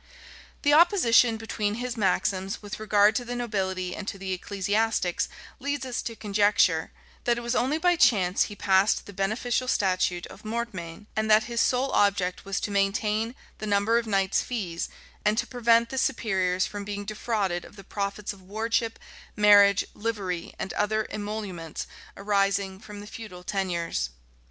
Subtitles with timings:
[0.63, 5.85] The opposition between his maxims with regard to the nobility and to the ecclesiastics, leads
[5.85, 6.91] us to conjecture,
[7.25, 11.43] that it was only by chance he passed the beneficial statute of mortmain, and that
[11.43, 14.89] his sole object was to maintain the number of knights' fees,
[15.23, 18.97] and to prevent the superiors from being defrauded of the profits of wardship,
[19.35, 21.85] marriage, livery, and other emoluments
[22.17, 24.09] arising from the feudal tenures.